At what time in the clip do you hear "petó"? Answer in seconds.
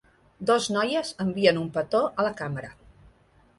1.77-2.03